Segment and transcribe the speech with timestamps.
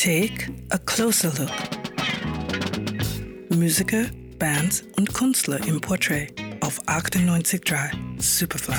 [0.00, 1.50] Take a closer look.
[3.50, 4.04] Musiker,
[4.38, 8.76] Bands und Künstler im Portrait auf 98.3 Superfly.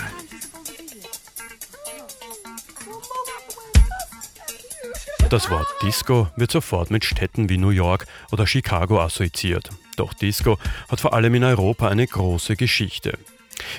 [5.30, 9.72] Das Wort Disco wird sofort mit Städten wie New York oder Chicago assoziiert.
[9.98, 10.58] Doch Disco
[10.88, 13.18] hat vor allem in Europa eine große Geschichte.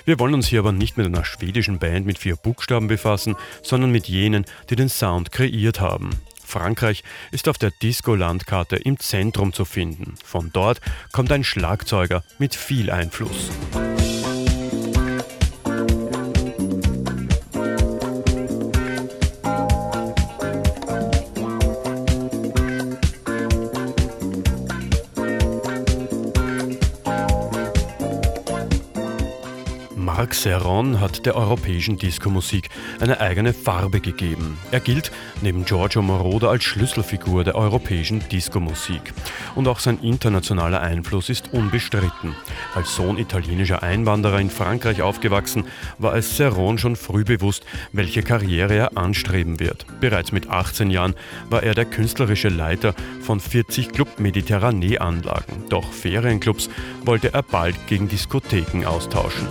[0.04, 3.90] Wir wollen uns hier aber nicht mit einer schwedischen Band mit vier Buchstaben befassen, sondern
[3.90, 6.10] mit jenen, die den Sound kreiert haben.
[6.50, 10.16] Frankreich ist auf der Disco-Landkarte im Zentrum zu finden.
[10.24, 10.80] Von dort
[11.12, 13.50] kommt ein Schlagzeuger mit viel Einfluss.
[30.20, 32.68] Marc Serron hat der europäischen Disco-Musik
[33.00, 34.58] eine eigene Farbe gegeben.
[34.70, 35.10] Er gilt
[35.40, 39.14] neben Giorgio Moroder als Schlüsselfigur der europäischen Disco-Musik.
[39.54, 42.36] Und auch sein internationaler Einfluss ist unbestritten.
[42.74, 45.64] Als Sohn italienischer Einwanderer in Frankreich aufgewachsen,
[45.96, 49.86] war es Serron schon früh bewusst, welche Karriere er anstreben wird.
[50.02, 51.14] Bereits mit 18 Jahren
[51.48, 55.64] war er der künstlerische Leiter von 40 Club Mediterranee-Anlagen.
[55.70, 56.68] Doch Ferienclubs
[57.06, 59.48] wollte er bald gegen Diskotheken austauschen.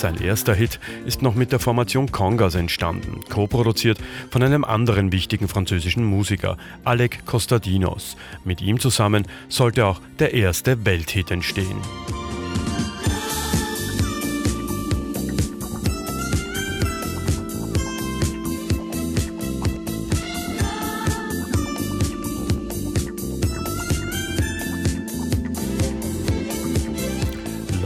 [0.00, 3.98] Sein erster Hit ist noch mit der Formation Congas entstanden, co-produziert
[4.30, 8.16] von einem anderen wichtigen französischen Musiker, Alec Costadinos.
[8.42, 11.76] Mit ihm zusammen sollte auch der erste Welthit entstehen.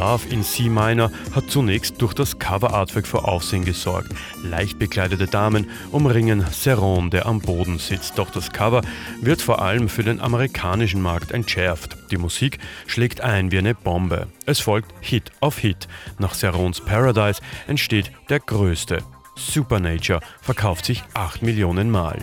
[0.04, 4.10] Love in C Minor hat zunächst durch das Cover-Artwork für Aufsehen gesorgt.
[4.42, 8.18] Leicht bekleidete Damen umringen Seron, der am Boden sitzt.
[8.18, 8.82] Doch das Cover
[9.22, 11.96] wird vor allem für den amerikanischen Markt entschärft.
[12.10, 14.26] Die Musik schlägt ein wie eine Bombe.
[14.44, 15.88] Es folgt Hit auf Hit.
[16.18, 18.98] Nach Serons Paradise entsteht der größte.
[19.36, 22.18] Supernature verkauft sich 8 Millionen Mal.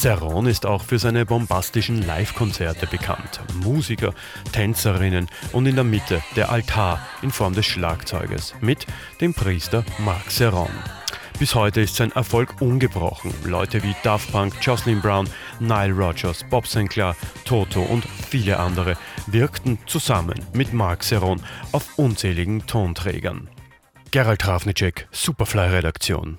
[0.00, 3.40] Serron ist auch für seine bombastischen Live-Konzerte bekannt.
[3.64, 4.14] Musiker,
[4.52, 8.86] Tänzerinnen und in der Mitte der Altar in Form des Schlagzeuges mit
[9.20, 10.70] dem Priester Marc Serron.
[11.40, 13.34] Bis heute ist sein Erfolg ungebrochen.
[13.44, 19.80] Leute wie Daft Punk, Jocelyn Brown, Nile Rodgers, Bob Sinclair, Toto und viele andere wirkten
[19.86, 21.42] zusammen mit Marc Serron
[21.72, 23.50] auf unzähligen Tonträgern.
[24.12, 26.38] Gerald Trafnicek, Superfly-Redaktion.